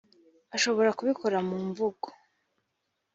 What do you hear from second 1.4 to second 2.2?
mu mvugo